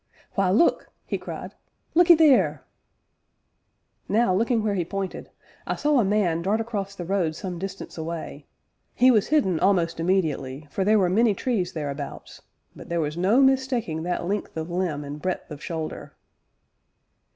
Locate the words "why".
0.31-0.49